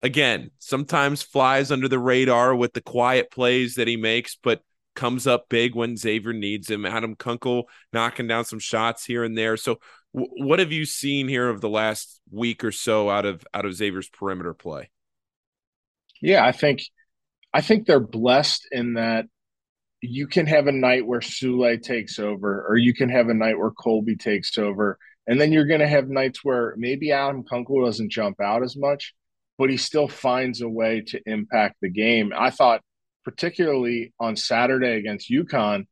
again 0.02 0.50
sometimes 0.58 1.22
flies 1.22 1.70
under 1.70 1.88
the 1.88 1.98
radar 1.98 2.54
with 2.54 2.72
the 2.72 2.80
quiet 2.80 3.30
plays 3.30 3.76
that 3.76 3.88
he 3.88 3.96
makes, 3.96 4.36
but 4.42 4.62
comes 4.94 5.26
up 5.26 5.48
big 5.48 5.74
when 5.74 5.96
Xavier 5.96 6.32
needs 6.32 6.70
him. 6.70 6.86
Adam 6.86 7.16
Kunkel 7.16 7.68
knocking 7.92 8.26
down 8.26 8.44
some 8.44 8.58
shots 8.58 9.04
here 9.04 9.24
and 9.24 9.36
there. 9.36 9.56
So, 9.56 9.80
what 10.12 10.60
have 10.60 10.70
you 10.70 10.84
seen 10.84 11.28
here 11.28 11.48
of 11.48 11.60
the 11.60 11.68
last 11.68 12.20
week 12.30 12.62
or 12.62 12.70
so 12.70 13.10
out 13.10 13.26
of 13.26 13.44
out 13.52 13.64
of 13.64 13.74
Xavier's 13.74 14.08
perimeter 14.08 14.54
play? 14.54 14.90
Yeah, 16.20 16.44
I 16.44 16.52
think 16.52 16.82
I 17.52 17.60
think 17.60 17.86
they're 17.86 18.00
blessed 18.00 18.68
in 18.72 18.94
that 18.94 19.26
you 20.00 20.26
can 20.26 20.46
have 20.46 20.66
a 20.66 20.72
night 20.72 21.06
where 21.06 21.20
Souley 21.20 21.80
takes 21.80 22.18
over, 22.18 22.66
or 22.68 22.76
you 22.76 22.94
can 22.94 23.08
have 23.08 23.28
a 23.28 23.34
night 23.34 23.58
where 23.58 23.70
Colby 23.70 24.16
takes 24.16 24.58
over 24.58 24.98
and 25.26 25.40
then 25.40 25.52
you're 25.52 25.66
going 25.66 25.80
to 25.80 25.88
have 25.88 26.08
nights 26.08 26.44
where 26.44 26.74
maybe 26.76 27.12
Adam 27.12 27.44
Kunkel 27.44 27.84
doesn't 27.84 28.12
jump 28.12 28.40
out 28.40 28.62
as 28.62 28.76
much, 28.76 29.14
but 29.58 29.70
he 29.70 29.76
still 29.76 30.08
finds 30.08 30.60
a 30.60 30.68
way 30.68 31.00
to 31.08 31.20
impact 31.26 31.76
the 31.80 31.90
game. 31.90 32.32
I 32.36 32.50
thought, 32.50 32.82
particularly 33.24 34.12
on 34.20 34.36
Saturday 34.36 34.96
against 34.96 35.30
UConn, 35.30 35.86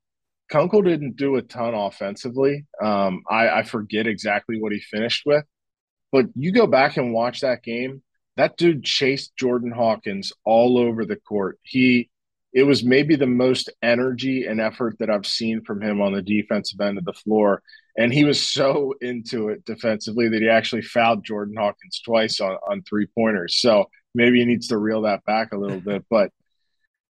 Kunkel 0.50 0.82
didn't 0.82 1.16
do 1.16 1.36
a 1.36 1.42
ton 1.42 1.72
offensively. 1.74 2.66
Um, 2.82 3.22
I, 3.28 3.48
I 3.48 3.62
forget 3.62 4.06
exactly 4.06 4.60
what 4.60 4.72
he 4.72 4.80
finished 4.80 5.22
with, 5.24 5.44
but 6.10 6.26
you 6.34 6.52
go 6.52 6.66
back 6.66 6.98
and 6.98 7.14
watch 7.14 7.40
that 7.40 7.62
game. 7.62 8.02
That 8.36 8.56
dude 8.56 8.84
chased 8.84 9.36
Jordan 9.36 9.72
Hawkins 9.72 10.32
all 10.44 10.78
over 10.78 11.04
the 11.04 11.16
court. 11.16 11.58
He 11.62 12.08
it 12.52 12.64
was 12.64 12.84
maybe 12.84 13.16
the 13.16 13.26
most 13.26 13.70
energy 13.82 14.44
and 14.44 14.60
effort 14.60 14.98
that 14.98 15.08
I've 15.08 15.26
seen 15.26 15.62
from 15.64 15.80
him 15.80 16.02
on 16.02 16.12
the 16.12 16.20
defensive 16.20 16.80
end 16.80 16.98
of 16.98 17.04
the 17.06 17.14
floor. 17.14 17.62
And 17.96 18.12
he 18.12 18.24
was 18.24 18.46
so 18.46 18.94
into 19.00 19.48
it 19.48 19.64
defensively 19.64 20.28
that 20.28 20.42
he 20.42 20.48
actually 20.48 20.82
fouled 20.82 21.24
Jordan 21.24 21.56
Hawkins 21.56 22.00
twice 22.04 22.40
on, 22.40 22.58
on 22.68 22.82
three 22.82 23.06
pointers. 23.06 23.58
So 23.58 23.86
maybe 24.14 24.40
he 24.40 24.44
needs 24.44 24.68
to 24.68 24.76
reel 24.76 25.02
that 25.02 25.24
back 25.24 25.52
a 25.52 25.58
little 25.58 25.80
bit. 25.80 26.04
But 26.10 26.30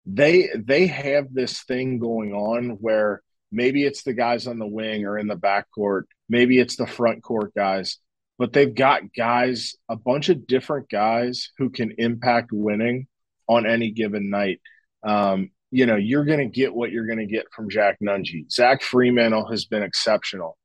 they 0.06 0.48
they 0.54 0.86
have 0.86 1.32
this 1.32 1.62
thing 1.62 1.98
going 1.98 2.32
on 2.32 2.70
where 2.80 3.22
maybe 3.50 3.84
it's 3.84 4.02
the 4.02 4.14
guys 4.14 4.46
on 4.46 4.58
the 4.58 4.66
wing 4.66 5.06
or 5.06 5.18
in 5.18 5.26
the 5.26 5.36
backcourt, 5.36 6.04
maybe 6.28 6.58
it's 6.58 6.76
the 6.76 6.86
front 6.86 7.22
court 7.22 7.54
guys, 7.54 7.98
but 8.38 8.52
they've 8.52 8.74
got 8.74 9.12
guys, 9.16 9.76
a 9.88 9.96
bunch 9.96 10.28
of 10.28 10.46
different 10.46 10.88
guys 10.88 11.50
who 11.58 11.70
can 11.70 11.94
impact 11.98 12.50
winning 12.52 13.06
on 13.48 13.66
any 13.66 13.90
given 13.90 14.30
night. 14.30 14.60
Um, 15.02 15.50
you 15.70 15.86
know, 15.86 15.96
you're 15.96 16.24
going 16.24 16.38
to 16.38 16.46
get 16.46 16.74
what 16.74 16.90
you're 16.90 17.06
going 17.06 17.18
to 17.18 17.26
get 17.26 17.46
from 17.54 17.70
Jack 17.70 17.98
Nunge. 18.02 18.50
Zach 18.50 18.82
Freemantle 18.82 19.50
has 19.50 19.64
been 19.64 19.82
exceptional. 19.82 20.58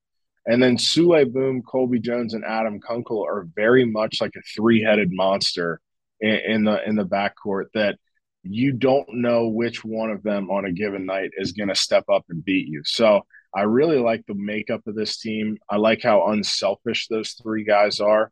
And 0.45 0.63
then 0.63 0.77
Souley 0.77 1.31
Boum, 1.31 1.61
Colby 1.61 1.99
Jones, 1.99 2.33
and 2.33 2.45
Adam 2.45 2.79
Kunkel 2.79 3.23
are 3.25 3.47
very 3.55 3.85
much 3.85 4.21
like 4.21 4.33
a 4.37 4.41
three-headed 4.55 5.09
monster 5.11 5.81
in, 6.21 6.39
in 6.47 6.63
the 6.63 6.87
in 6.87 6.95
the 6.95 7.05
backcourt 7.05 7.65
that 7.73 7.97
you 8.43 8.71
don't 8.71 9.07
know 9.13 9.49
which 9.49 9.83
one 9.83 10.09
of 10.09 10.23
them 10.23 10.49
on 10.49 10.65
a 10.65 10.71
given 10.71 11.05
night 11.05 11.31
is 11.37 11.51
going 11.51 11.67
to 11.69 11.75
step 11.75 12.05
up 12.09 12.23
and 12.29 12.45
beat 12.45 12.67
you. 12.67 12.81
So 12.85 13.25
I 13.55 13.61
really 13.61 13.99
like 13.99 14.25
the 14.27 14.35
makeup 14.35 14.81
of 14.87 14.95
this 14.95 15.19
team. 15.19 15.57
I 15.69 15.77
like 15.77 16.01
how 16.03 16.27
unselfish 16.27 17.07
those 17.07 17.31
three 17.31 17.63
guys 17.63 17.99
are. 17.99 18.31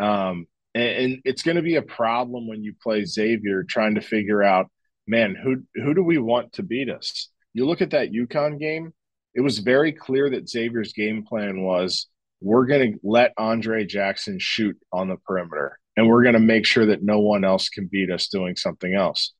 Um, 0.00 0.46
and, 0.74 0.88
and 0.88 1.22
it's 1.24 1.42
going 1.42 1.56
to 1.56 1.62
be 1.62 1.76
a 1.76 1.82
problem 1.82 2.48
when 2.48 2.62
you 2.62 2.74
play 2.82 3.04
Xavier 3.04 3.64
trying 3.64 3.94
to 3.96 4.00
figure 4.00 4.42
out, 4.42 4.70
man, 5.06 5.34
who 5.34 5.62
who 5.74 5.94
do 5.94 6.02
we 6.02 6.18
want 6.18 6.54
to 6.54 6.62
beat 6.62 6.90
us? 6.90 7.30
You 7.52 7.66
look 7.66 7.82
at 7.82 7.90
that 7.90 8.12
UConn 8.12 8.58
game, 8.58 8.92
it 9.34 9.40
was 9.40 9.58
very 9.58 9.92
clear 9.92 10.30
that 10.30 10.48
Xavier's 10.48 10.92
game 10.92 11.24
plan 11.24 11.62
was 11.62 12.08
we're 12.40 12.66
going 12.66 12.92
to 12.92 12.98
let 13.02 13.32
Andre 13.38 13.86
Jackson 13.86 14.38
shoot 14.38 14.76
on 14.92 15.08
the 15.08 15.16
perimeter 15.16 15.78
and 15.96 16.08
we're 16.08 16.22
going 16.22 16.34
to 16.34 16.40
make 16.40 16.66
sure 16.66 16.86
that 16.86 17.02
no 17.02 17.20
one 17.20 17.44
else 17.44 17.68
can 17.68 17.88
beat 17.90 18.10
us 18.10 18.28
doing 18.28 18.56
something 18.56 18.94
else. 18.94 19.32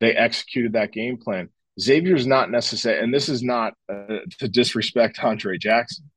They 0.00 0.12
executed 0.12 0.72
that 0.74 0.92
game 0.92 1.18
plan. 1.18 1.50
Xavier's 1.78 2.26
not 2.26 2.50
necessary, 2.50 3.02
and 3.02 3.12
this 3.12 3.28
is 3.28 3.42
not 3.42 3.74
uh, 3.92 4.18
to 4.38 4.48
disrespect 4.48 5.22
Andre 5.22 5.58
Jackson, 5.58 6.10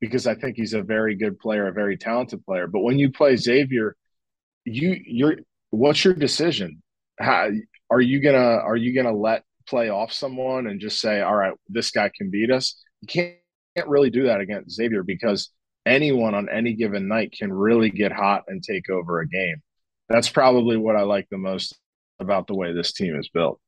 because 0.00 0.26
I 0.26 0.34
think 0.34 0.56
he's 0.56 0.74
a 0.74 0.82
very 0.82 1.14
good 1.16 1.38
player, 1.38 1.66
a 1.66 1.72
very 1.72 1.96
talented 1.96 2.44
player. 2.44 2.66
But 2.66 2.82
when 2.82 2.98
you 2.98 3.10
play 3.10 3.36
Xavier, 3.36 3.96
you 4.64 4.96
you're 5.04 5.36
what's 5.70 6.04
your 6.04 6.14
decision? 6.14 6.82
How 7.18 7.50
are 7.90 8.00
you 8.00 8.20
gonna 8.20 8.38
are 8.38 8.76
you 8.76 8.94
gonna 8.94 9.16
let 9.16 9.44
play 9.66 9.88
off 9.88 10.12
someone 10.12 10.66
and 10.66 10.80
just 10.80 11.00
say, 11.00 11.20
all 11.20 11.34
right, 11.34 11.54
this 11.68 11.90
guy 11.90 12.10
can 12.14 12.30
beat 12.30 12.50
us? 12.50 12.82
You 13.00 13.08
can't, 13.08 13.34
can't 13.76 13.88
really 13.88 14.10
do 14.10 14.24
that 14.24 14.40
against 14.40 14.74
Xavier 14.74 15.02
because 15.02 15.50
anyone 15.86 16.34
on 16.34 16.48
any 16.48 16.74
given 16.74 17.08
night 17.08 17.34
can 17.36 17.52
really 17.52 17.90
get 17.90 18.12
hot 18.12 18.44
and 18.48 18.62
take 18.62 18.88
over 18.88 19.20
a 19.20 19.28
game. 19.28 19.62
That's 20.08 20.28
probably 20.28 20.76
what 20.76 20.96
I 20.96 21.02
like 21.02 21.28
the 21.30 21.38
most 21.38 21.78
about 22.20 22.46
the 22.46 22.54
way 22.54 22.72
this 22.72 22.92
team 22.92 23.18
is 23.18 23.28
built. 23.28 23.60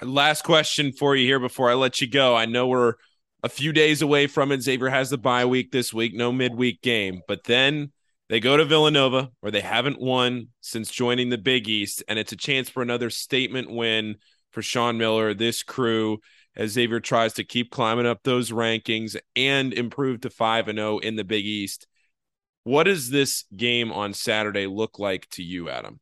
Last 0.00 0.44
question 0.44 0.92
for 0.92 1.16
you 1.16 1.26
here 1.26 1.40
before 1.40 1.70
I 1.70 1.74
let 1.74 2.00
you 2.00 2.06
go. 2.06 2.36
I 2.36 2.46
know 2.46 2.68
we're 2.68 2.94
a 3.42 3.48
few 3.48 3.72
days 3.72 4.00
away 4.02 4.26
from 4.26 4.52
it. 4.52 4.62
Xavier 4.62 4.88
has 4.88 5.10
the 5.10 5.18
bye 5.18 5.44
week 5.44 5.72
this 5.72 5.92
week, 5.92 6.14
no 6.14 6.30
midweek 6.30 6.82
game, 6.82 7.22
but 7.26 7.44
then 7.44 7.92
they 8.28 8.40
go 8.40 8.56
to 8.56 8.64
Villanova, 8.64 9.30
where 9.40 9.50
they 9.50 9.60
haven't 9.60 10.00
won 10.00 10.48
since 10.60 10.90
joining 10.90 11.30
the 11.30 11.38
Big 11.38 11.68
East, 11.68 12.04
and 12.08 12.18
it's 12.18 12.32
a 12.32 12.36
chance 12.36 12.68
for 12.68 12.82
another 12.82 13.10
statement 13.10 13.70
win 13.70 14.16
for 14.50 14.62
Sean 14.62 14.98
Miller, 14.98 15.34
this 15.34 15.62
crew, 15.62 16.18
as 16.54 16.72
Xavier 16.72 17.00
tries 17.00 17.32
to 17.34 17.44
keep 17.44 17.70
climbing 17.70 18.06
up 18.06 18.22
those 18.22 18.50
rankings 18.50 19.16
and 19.34 19.72
improve 19.72 20.20
to 20.20 20.30
5 20.30 20.68
and 20.68 20.78
0 20.78 20.98
in 20.98 21.16
the 21.16 21.24
Big 21.24 21.44
East. 21.44 21.86
What 22.64 22.84
does 22.84 23.10
this 23.10 23.44
game 23.56 23.90
on 23.90 24.12
Saturday 24.12 24.66
look 24.66 24.98
like 24.98 25.28
to 25.30 25.42
you, 25.42 25.70
Adam? 25.70 26.00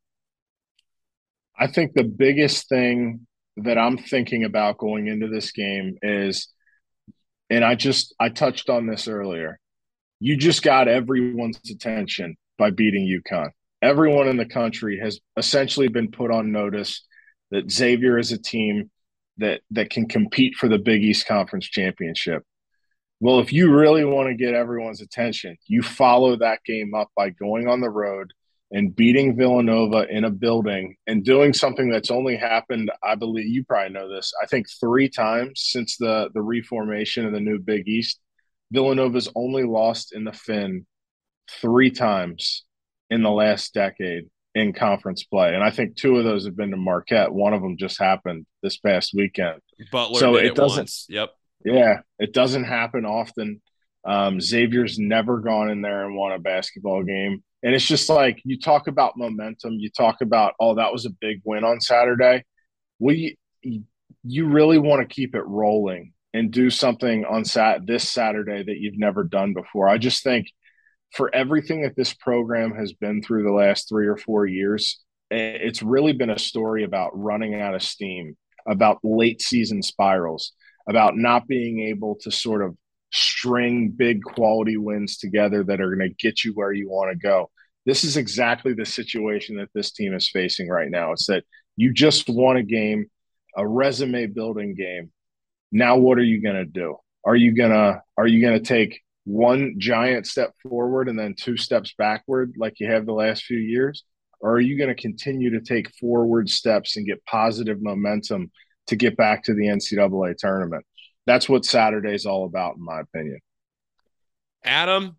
I 1.59 1.69
think 1.69 1.95
the 1.95 2.05
biggest 2.05 2.69
thing 2.69 3.27
that 3.59 3.79
I'm 3.79 3.99
thinking 3.99 4.45
about 4.45 4.79
going 4.79 5.07
into 5.07 5.29
this 5.29 5.53
game 5.53 5.97
is, 6.03 6.49
and 7.49 7.65
I 7.65 7.75
just 7.75 8.15
I 8.21 8.29
touched 8.29 8.69
on 8.69 8.87
this 8.87 9.09
earlier. 9.09 9.59
You 10.21 10.37
just 10.37 10.63
got 10.63 10.89
everyone's 10.89 11.61
attention 11.71 12.37
by 12.59 12.71
beating 12.71 13.07
UConn. 13.07 13.51
Everyone 13.83 14.29
in 14.29 14.37
the 14.37 14.47
country 14.47 14.99
has 15.01 15.21
essentially 15.37 15.89
been 15.89 16.11
put 16.11 16.31
on 16.31 16.53
notice 16.53 17.05
that 17.51 17.71
Xavier 17.71 18.19
is 18.19 18.33
a 18.33 18.39
team 18.39 18.91
that 19.39 19.61
that 19.71 19.91
can 19.91 20.09
compete 20.09 20.55
for 20.55 20.69
the 20.69 20.79
Big 20.79 21.03
East 21.03 21.27
Conference 21.27 21.67
championship. 21.67 22.43
Well, 23.21 23.41
if 23.41 23.53
you 23.53 23.75
really 23.75 24.05
want 24.05 24.29
to 24.29 24.35
get 24.35 24.55
everyone's 24.55 25.01
attention, 25.01 25.57
you 25.67 25.83
follow 25.83 26.37
that 26.37 26.61
game 26.67 26.95
up 26.95 27.09
by 27.17 27.31
going 27.31 27.67
on 27.67 27.81
the 27.81 27.89
road 27.89 28.33
and 28.73 28.95
beating 28.95 29.37
Villanova 29.37 30.07
in 30.09 30.25
a 30.25 30.31
building 30.31 30.97
and 31.07 31.25
doing 31.25 31.53
something 31.53 31.89
that's 31.89 32.11
only 32.11 32.37
happened, 32.37 32.91
I 33.03 33.15
believe 33.15 33.47
you 33.47 33.65
probably 33.65 33.93
know 33.93 34.09
this, 34.13 34.33
I 34.43 34.47
think 34.47 34.67
three 34.81 35.09
times 35.09 35.63
since 35.67 35.97
the, 35.97 36.31
the 36.35 36.43
reformation 36.43 37.27
of 37.27 37.33
the 37.33 37.41
new 37.41 37.59
Big 37.59 37.87
East. 37.89 38.21
Villanova's 38.73 39.29
only 39.37 39.63
lost 39.63 40.13
in 40.13 40.25
the 40.25 40.33
Finn 40.33 40.87
three 41.49 41.91
times 41.91 42.65
in 43.11 43.23
the 43.23 43.31
last 43.31 43.73
decade 43.73 44.25
in 44.57 44.73
conference 44.73 45.23
play. 45.23 45.55
And 45.55 45.63
I 45.63 45.71
think 45.71 45.95
two 45.95 46.17
of 46.17 46.25
those 46.25 46.47
have 46.47 46.57
been 46.57 46.73
to 46.73 46.77
Marquette. 46.77 47.33
One 47.33 47.53
of 47.53 47.63
them 47.63 47.77
just 47.77 48.01
happened 48.01 48.47
this 48.63 48.79
past 48.79 49.13
weekend. 49.15 49.61
Butler 49.93 50.19
so 50.19 50.37
it, 50.37 50.47
it 50.47 50.55
doesn't 50.57 50.79
once. 50.79 51.07
Yep. 51.09 51.31
Yeah, 51.65 52.01
it 52.19 52.33
doesn't 52.33 52.65
happen 52.65 53.05
often. 53.05 53.61
Um, 54.05 54.41
Xavier's 54.41 54.99
never 54.99 55.39
gone 55.39 55.69
in 55.69 55.83
there 55.83 56.05
and 56.05 56.17
won 56.17 56.33
a 56.33 56.39
basketball 56.39 57.03
game. 57.03 57.43
And 57.63 57.75
it's 57.75 57.87
just 57.87 58.09
like 58.09 58.41
you 58.45 58.59
talk 58.59 58.87
about 58.87 59.17
momentum, 59.17 59.75
you 59.75 59.91
talk 59.91 60.21
about, 60.21 60.55
oh, 60.61 60.75
that 60.77 60.93
was 60.93 61.07
a 61.07 61.11
big 61.11 61.41
win 61.45 61.65
on 61.65 61.81
Saturday. 61.81 62.45
We 62.99 63.39
you 63.63 64.49
really 64.49 64.79
want 64.79 65.07
to 65.07 65.15
keep 65.15 65.35
it 65.35 65.47
rolling 65.47 66.13
and 66.35 66.51
do 66.51 66.69
something 66.71 67.25
on 67.25 67.45
sat 67.45 67.87
this 67.87 68.11
Saturday 68.11 68.63
that 68.63 68.79
you've 68.79 68.99
never 68.99 69.25
done 69.25 69.55
before. 69.55 69.89
I 69.89 69.99
just 69.99 70.23
think 70.23 70.49
for 71.13 71.35
everything 71.35 71.83
that 71.83 71.97
this 71.97 72.13
program 72.13 72.75
has 72.75 72.93
been 72.93 73.23
through 73.23 73.45
the 73.45 73.53
last 73.53 73.89
three 73.89 74.07
or 74.07 74.17
four 74.17 74.47
years, 74.47 75.03
it's 75.31 75.83
really 75.83 76.13
been 76.13 76.31
a 76.31 76.39
story 76.39 76.85
about 76.85 77.11
running 77.15 77.55
out 77.55 77.75
of 77.75 77.83
steam, 77.83 78.37
about 78.69 78.99
late 79.03 79.41
season 79.41 79.83
spirals, 79.83 80.53
about 80.89 81.17
not 81.17 81.47
being 81.47 81.83
able 81.89 82.17
to 82.21 82.31
sort 82.31 82.63
of 82.63 82.77
string 83.13 83.91
big 83.91 84.23
quality 84.23 84.77
wins 84.77 85.17
together 85.19 85.65
that 85.65 85.81
are 85.81 85.95
going 85.95 86.09
to 86.09 86.15
get 86.15 86.45
you 86.45 86.53
where 86.53 86.73
you 86.73 86.89
want 86.89 87.11
to 87.11 87.17
go. 87.17 87.51
This 87.85 88.05
is 88.05 88.17
exactly 88.17 88.75
the 88.75 88.85
situation 88.85 89.57
that 89.57 89.71
this 89.75 89.93
team 89.93 90.15
is 90.15 90.29
facing 90.29 90.69
right 90.69 90.91
now. 90.91 91.13
It's 91.13 91.27
that 91.27 91.45
you 91.77 91.93
just 91.93 92.29
won 92.29 92.57
a 92.57 92.63
game, 92.63 93.07
a 93.57 93.67
resume 93.67 94.27
building 94.27 94.75
game. 94.75 95.13
Now 95.71 95.97
what 95.97 96.19
are 96.19 96.25
you 96.25 96.43
going 96.43 96.57
to 96.57 96.65
do? 96.65 96.97
Are 97.25 97.37
you 97.37 97.53
going 97.53 97.73
to 97.73 98.03
are 98.17 98.27
you 98.27 98.41
going 98.41 98.59
to 98.59 98.65
take 98.65 99.01
one 99.25 99.75
giant 99.79 100.27
step 100.27 100.53
forward 100.63 101.09
and 101.09 101.19
then 101.19 101.35
two 101.35 101.57
steps 101.57 101.93
backward 101.99 102.55
like 102.57 102.79
you 102.79 102.91
have 102.91 103.07
the 103.07 103.13
last 103.13 103.45
few 103.45 103.59
years? 103.59 104.05
Or 104.41 104.53
are 104.53 104.61
you 104.61 104.79
going 104.79 104.95
to 104.95 105.01
continue 105.01 105.51
to 105.51 105.61
take 105.61 105.93
forward 105.97 106.49
steps 106.49 106.97
and 106.97 107.07
get 107.07 107.25
positive 107.25 107.83
momentum 107.83 108.51
to 108.87 108.97
get 108.97 109.17
back 109.17 109.45
to 109.45 109.55
the 109.55 109.67
NCAA 109.67 110.37
tournament? 110.37 110.85
That's 111.27 111.49
what 111.49 111.65
Saturday's 111.65 112.27
all 112.27 112.45
about, 112.47 112.77
in 112.77 112.85
my 112.85 113.01
opinion. 113.01 113.41
Adam, 114.65 115.17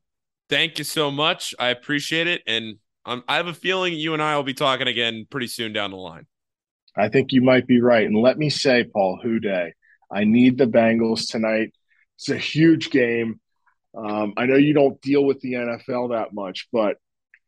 thank 0.49 0.77
you 0.77 0.83
so 0.83 1.11
much. 1.11 1.53
I 1.59 1.69
appreciate 1.69 2.27
it. 2.27 2.41
And 2.47 2.77
um, 3.05 3.23
I 3.27 3.37
have 3.37 3.47
a 3.47 3.53
feeling 3.53 3.93
you 3.93 4.13
and 4.13 4.21
I 4.21 4.35
will 4.35 4.43
be 4.43 4.53
talking 4.53 4.87
again 4.87 5.25
pretty 5.29 5.47
soon 5.47 5.73
down 5.73 5.91
the 5.91 5.97
line. 5.97 6.25
I 6.95 7.09
think 7.09 7.31
you 7.31 7.41
might 7.41 7.67
be 7.67 7.79
right. 7.79 8.05
And 8.05 8.17
let 8.17 8.37
me 8.37 8.49
say, 8.49 8.83
Paul, 8.83 9.19
Who 9.21 9.39
Dey? 9.39 9.73
I 10.11 10.23
need 10.23 10.57
the 10.57 10.65
Bengals 10.65 11.29
tonight. 11.29 11.73
It's 12.15 12.29
a 12.29 12.37
huge 12.37 12.89
game. 12.89 13.39
Um, 13.95 14.33
I 14.37 14.45
know 14.45 14.55
you 14.55 14.73
don't 14.73 14.99
deal 15.01 15.23
with 15.23 15.39
the 15.41 15.53
NFL 15.53 16.11
that 16.11 16.33
much, 16.33 16.67
but 16.71 16.97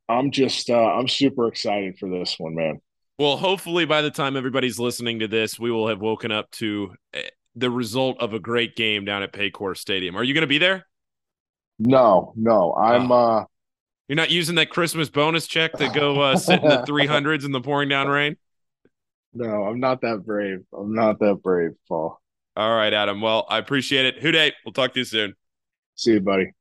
I'm 0.07 0.31
just 0.31 0.69
uh, 0.69 0.75
I'm 0.75 1.07
super 1.07 1.47
excited 1.47 1.97
for 1.97 2.09
this 2.09 2.35
one, 2.37 2.55
man. 2.55 2.81
Well, 3.17 3.37
hopefully 3.37 3.85
by 3.85 4.01
the 4.01 4.11
time 4.11 4.37
everybody's 4.37 4.79
listening 4.79 5.19
to 5.19 5.27
this, 5.27 5.59
we 5.59 5.71
will 5.71 5.89
have 5.89 5.99
woken 5.99 6.31
up 6.31 6.49
to 6.51 6.93
the 7.55 7.69
result 7.69 8.17
of 8.19 8.33
a 8.33 8.39
great 8.39 8.75
game 8.75 9.05
down 9.05 9.23
at 9.23 9.33
Paycor 9.33 9.75
Stadium. 9.77 10.15
Are 10.15 10.23
you 10.23 10.33
going 10.33 10.41
to 10.43 10.47
be 10.47 10.57
there? 10.57 10.85
No, 11.79 12.33
no. 12.35 12.73
I'm. 12.73 13.11
Oh. 13.11 13.15
uh 13.15 13.45
You're 14.07 14.15
not 14.17 14.31
using 14.31 14.55
that 14.55 14.69
Christmas 14.69 15.09
bonus 15.09 15.47
check 15.47 15.73
to 15.73 15.89
go 15.89 16.21
uh, 16.21 16.35
sit 16.35 16.61
in 16.61 16.69
the 16.69 16.77
300s 16.87 17.45
in 17.45 17.51
the 17.51 17.61
pouring 17.61 17.89
down 17.89 18.07
rain. 18.07 18.37
No, 19.33 19.65
I'm 19.65 19.79
not 19.79 20.01
that 20.01 20.25
brave. 20.25 20.59
I'm 20.77 20.93
not 20.93 21.19
that 21.19 21.41
brave, 21.43 21.71
Paul. 21.87 22.19
All 22.55 22.75
right, 22.75 22.93
Adam. 22.93 23.21
Well, 23.21 23.45
I 23.49 23.59
appreciate 23.59 24.05
it. 24.05 24.19
Who 24.19 24.31
Dey? 24.31 24.53
We'll 24.65 24.73
talk 24.73 24.93
to 24.93 24.99
you 24.99 25.05
soon. 25.05 25.35
See 25.95 26.13
you, 26.13 26.19
buddy. 26.19 26.51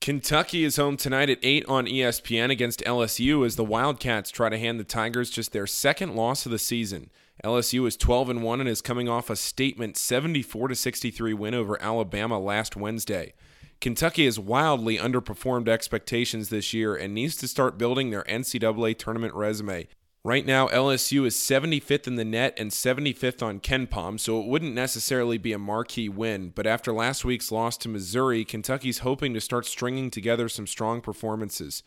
Kentucky 0.00 0.64
is 0.64 0.76
home 0.76 0.96
tonight 0.96 1.30
at 1.30 1.38
8 1.42 1.64
on 1.66 1.86
ESPN 1.86 2.50
against 2.50 2.80
LSU 2.84 3.44
as 3.46 3.56
the 3.56 3.64
Wildcats 3.64 4.30
try 4.30 4.48
to 4.48 4.58
hand 4.58 4.78
the 4.78 4.84
Tigers 4.84 5.30
just 5.30 5.52
their 5.52 5.66
second 5.66 6.14
loss 6.14 6.44
of 6.44 6.52
the 6.52 6.58
season. 6.58 7.10
LSU 7.42 7.86
is 7.86 7.96
12 7.96 8.30
and 8.30 8.42
1 8.42 8.60
and 8.60 8.68
is 8.68 8.80
coming 8.80 9.08
off 9.08 9.28
a 9.28 9.36
statement 9.36 9.96
74 9.96 10.68
to 10.68 10.74
63 10.74 11.34
win 11.34 11.54
over 11.54 11.80
Alabama 11.82 12.38
last 12.38 12.76
Wednesday. 12.76 13.34
Kentucky 13.80 14.24
has 14.24 14.38
wildly 14.38 14.98
underperformed 14.98 15.68
expectations 15.68 16.48
this 16.48 16.72
year 16.72 16.94
and 16.94 17.12
needs 17.12 17.36
to 17.36 17.48
start 17.48 17.76
building 17.76 18.10
their 18.10 18.22
NCAA 18.24 18.96
tournament 18.96 19.34
resume. 19.34 19.88
Right 20.26 20.46
now, 20.46 20.68
LSU 20.68 21.26
is 21.26 21.34
75th 21.34 22.06
in 22.06 22.16
the 22.16 22.24
NET 22.24 22.54
and 22.56 22.70
75th 22.70 23.42
on 23.42 23.60
KenPom, 23.60 24.18
so 24.18 24.40
it 24.40 24.46
wouldn't 24.46 24.72
necessarily 24.72 25.36
be 25.36 25.52
a 25.52 25.58
marquee 25.58 26.08
win. 26.08 26.48
But 26.54 26.66
after 26.66 26.94
last 26.94 27.26
week's 27.26 27.52
loss 27.52 27.76
to 27.78 27.90
Missouri, 27.90 28.42
Kentucky's 28.42 29.00
hoping 29.00 29.34
to 29.34 29.40
start 29.42 29.66
stringing 29.66 30.10
together 30.10 30.48
some 30.48 30.66
strong 30.66 31.02
performances. 31.02 31.82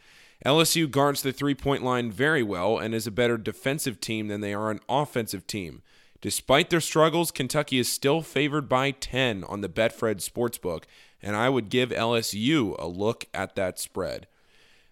LSU 0.46 0.90
guards 0.90 1.22
the 1.22 1.34
three 1.34 1.56
point 1.56 1.84
line 1.84 2.12
very 2.12 2.44
well 2.44 2.78
and 2.78 2.94
is 2.94 3.08
a 3.08 3.12
better 3.12 3.38
defensive 3.38 4.00
team 4.00 4.28
than 4.28 4.42
they 4.42 4.54
are 4.54 4.72
an 4.72 4.80
offensive 4.88 5.48
team. 5.48 5.82
Despite 6.22 6.70
their 6.70 6.82
struggles, 6.82 7.32
Kentucky 7.32 7.78
is 7.78 7.92
still 7.92 8.22
favored 8.22 8.68
by 8.68 8.92
10 8.92 9.44
on 9.44 9.62
the 9.62 9.70
Betfred 9.70 10.18
Sportsbook, 10.18 10.84
and 11.22 11.36
I 11.36 11.50
would 11.50 11.70
give 11.70 11.90
LSU 11.90 12.76
a 12.80 12.88
look 12.88 13.26
at 13.34 13.56
that 13.56 13.80
spread. 13.80 14.28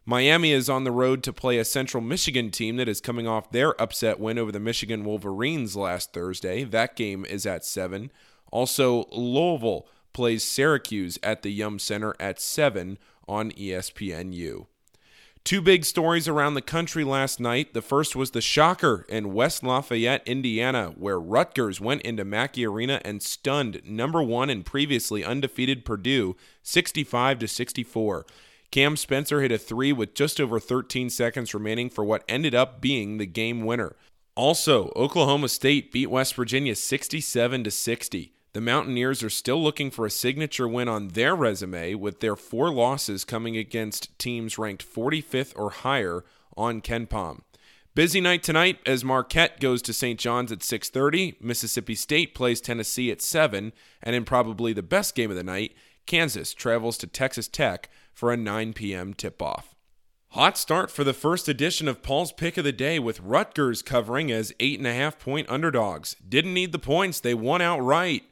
Miami 0.07 0.51
is 0.51 0.69
on 0.69 0.83
the 0.83 0.91
road 0.91 1.23
to 1.23 1.33
play 1.33 1.57
a 1.57 1.65
Central 1.65 2.01
Michigan 2.01 2.51
team 2.51 2.77
that 2.77 2.87
is 2.87 3.01
coming 3.01 3.27
off 3.27 3.49
their 3.49 3.79
upset 3.81 4.19
win 4.19 4.37
over 4.37 4.51
the 4.51 4.59
Michigan 4.59 5.03
Wolverines 5.03 5.75
last 5.75 6.13
Thursday. 6.13 6.63
That 6.63 6.95
game 6.95 7.25
is 7.25 7.47
at 7.47 7.65
7. 7.65 8.11
Also, 8.51 9.05
Louisville 9.11 9.87
plays 10.13 10.43
Syracuse 10.43 11.17
at 11.23 11.41
the 11.41 11.49
Yum 11.49 11.79
Center 11.79 12.15
at 12.19 12.39
7 12.39 12.99
on 13.27 13.51
ESPNU. 13.51 14.67
Two 15.45 15.61
big 15.61 15.85
stories 15.85 16.27
around 16.27 16.55
the 16.55 16.61
country 16.63 17.03
last 17.03 17.39
night. 17.39 17.75
The 17.75 17.83
first 17.83 18.15
was 18.15 18.31
the 18.31 18.41
shocker 18.41 19.05
in 19.07 19.31
West 19.31 19.61
Lafayette, 19.61 20.27
Indiana, 20.27 20.95
where 20.97 21.19
Rutgers 21.19 21.79
went 21.79 22.01
into 22.01 22.25
Mackey 22.25 22.65
Arena 22.65 22.99
and 23.05 23.21
stunned 23.21 23.79
number 23.85 24.23
one 24.23 24.49
and 24.49 24.65
previously 24.65 25.23
undefeated 25.23 25.85
Purdue 25.85 26.35
65 26.63 27.37
to 27.37 27.47
64. 27.47 28.25
Cam 28.71 28.97
Spencer 28.97 29.39
hit 29.39 29.51
a 29.51 29.59
three 29.59 29.93
with 29.93 30.15
just 30.15 30.41
over 30.41 30.59
13 30.59 31.11
seconds 31.11 31.53
remaining 31.53 31.91
for 31.91 32.03
what 32.03 32.23
ended 32.27 32.55
up 32.55 32.81
being 32.81 33.19
the 33.19 33.27
game 33.27 33.65
winner. 33.65 33.95
Also, 34.33 34.91
Oklahoma 34.95 35.47
State 35.47 35.91
beat 35.91 36.09
West 36.09 36.33
Virginia 36.33 36.75
67 36.75 37.63
to 37.63 37.69
60. 37.69 38.34
The 38.55 38.61
Mountaineers 38.61 39.21
are 39.21 39.29
still 39.29 39.61
looking 39.61 39.91
for 39.91 40.05
a 40.05 40.09
signature 40.09 40.65
win 40.65 40.87
on 40.87 41.09
their 41.09 41.35
resume 41.35 41.93
with 41.95 42.21
their 42.21 42.37
four 42.37 42.69
losses 42.69 43.25
coming 43.25 43.57
against 43.57 44.17
teams 44.17 44.57
ranked 44.57 44.81
45th 44.81 45.51
or 45.57 45.71
higher 45.71 46.23
on 46.55 46.79
KenPom. 46.79 47.41
Busy 47.95 48.21
night 48.21 48.43
tonight 48.43 48.79
as 48.85 49.03
Marquette 49.03 49.59
goes 49.59 49.81
to 49.81 49.91
St. 49.91 50.17
John's 50.17 50.53
at 50.53 50.63
6:30, 50.63 51.35
Mississippi 51.41 51.95
State 51.95 52.33
plays 52.33 52.61
Tennessee 52.61 53.11
at 53.11 53.21
7, 53.21 53.73
and 54.01 54.15
in 54.15 54.23
probably 54.23 54.71
the 54.71 54.81
best 54.81 55.15
game 55.15 55.31
of 55.31 55.35
the 55.35 55.43
night, 55.43 55.75
Kansas 56.05 56.53
travels 56.53 56.97
to 56.99 57.07
Texas 57.07 57.49
Tech 57.49 57.89
for 58.13 58.31
a 58.31 58.37
9 58.37 58.71
p.m. 58.71 59.13
tip 59.13 59.41
off. 59.41 59.75
Hot 60.29 60.57
start 60.57 60.89
for 60.89 61.03
the 61.03 61.13
first 61.13 61.49
edition 61.49 61.89
of 61.89 62.01
Paul's 62.01 62.31
Pick 62.31 62.55
of 62.55 62.63
the 62.63 62.71
Day 62.71 62.99
with 62.99 63.19
Rutgers 63.19 63.81
covering 63.81 64.31
as 64.31 64.53
8.5 64.61 65.19
point 65.19 65.49
underdogs. 65.49 66.15
Didn't 66.25 66.53
need 66.53 66.71
the 66.71 66.79
points, 66.79 67.19
they 67.19 67.33
won 67.33 67.59
outright. 67.59 68.23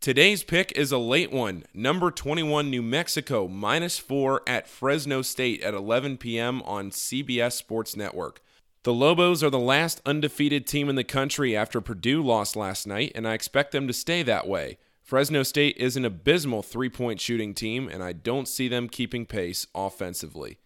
Today's 0.00 0.44
pick 0.44 0.70
is 0.76 0.92
a 0.92 0.98
late 0.98 1.32
one. 1.32 1.64
Number 1.74 2.12
21, 2.12 2.70
New 2.70 2.82
Mexico, 2.82 3.48
minus 3.48 3.98
4 3.98 4.42
at 4.46 4.68
Fresno 4.68 5.22
State 5.22 5.60
at 5.60 5.74
11 5.74 6.18
p.m. 6.18 6.62
on 6.62 6.92
CBS 6.92 7.54
Sports 7.54 7.96
Network. 7.96 8.40
The 8.84 8.92
Lobos 8.92 9.42
are 9.42 9.50
the 9.50 9.58
last 9.58 10.00
undefeated 10.06 10.68
team 10.68 10.88
in 10.88 10.94
the 10.94 11.02
country 11.02 11.56
after 11.56 11.80
Purdue 11.80 12.22
lost 12.22 12.54
last 12.54 12.86
night, 12.86 13.10
and 13.16 13.26
I 13.26 13.34
expect 13.34 13.72
them 13.72 13.88
to 13.88 13.92
stay 13.92 14.22
that 14.22 14.46
way. 14.46 14.78
Fresno 15.02 15.42
State 15.42 15.76
is 15.78 15.96
an 15.96 16.04
abysmal 16.04 16.62
three 16.62 16.88
point 16.88 17.20
shooting 17.20 17.52
team, 17.52 17.88
and 17.88 18.00
I 18.00 18.12
don't 18.12 18.46
see 18.46 18.68
them 18.68 18.88
keeping 18.88 19.26
pace 19.26 19.66
offensively. 19.74 20.58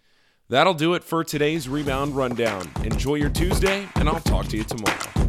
That'll 0.51 0.75
do 0.75 0.93
it 0.93 1.03
for 1.03 1.25
today's 1.25 1.71
rebound 1.71 2.15
rundown. 2.15 2.71
Enjoy 2.85 3.15
your 3.15 3.31
Tuesday, 3.31 3.89
and 3.95 4.11
I'll 4.11 4.21
talk 4.21 4.49
to 4.49 4.59
you 4.59 4.65
tomorrow. 4.65 5.22